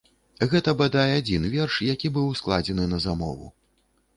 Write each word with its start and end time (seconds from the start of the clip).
Гэта 0.53 0.71
бадай 0.79 1.11
адзін 1.17 1.45
верш, 1.57 1.75
які 1.93 2.13
быў 2.15 2.33
складзены 2.41 2.89
на 2.95 3.03
замову. 3.07 3.45